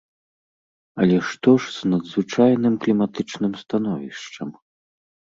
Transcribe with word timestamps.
Але 1.01 1.17
што 1.31 1.49
ж 1.65 1.67
з 1.77 1.91
надзвычайным 1.91 2.77
кліматычным 2.85 3.53
становішчам? 3.65 4.49